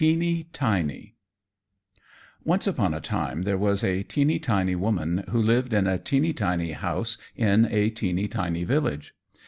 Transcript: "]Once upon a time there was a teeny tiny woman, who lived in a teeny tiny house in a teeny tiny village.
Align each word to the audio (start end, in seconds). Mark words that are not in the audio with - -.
"]Once 2.43 2.65
upon 2.65 2.91
a 2.91 2.99
time 2.99 3.43
there 3.43 3.55
was 3.55 3.83
a 3.83 4.01
teeny 4.01 4.39
tiny 4.39 4.75
woman, 4.75 5.23
who 5.29 5.39
lived 5.39 5.75
in 5.75 5.85
a 5.85 5.99
teeny 5.99 6.33
tiny 6.33 6.71
house 6.71 7.19
in 7.35 7.65
a 7.69 7.87
teeny 7.91 8.27
tiny 8.27 8.63
village. 8.63 9.13